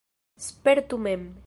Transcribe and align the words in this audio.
Spertu 0.45 0.97
mem! 0.97 1.23